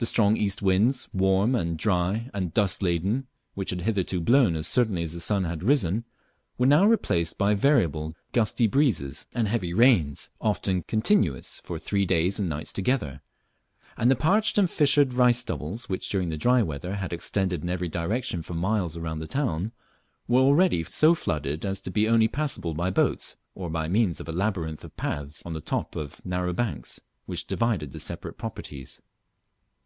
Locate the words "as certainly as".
4.56-5.12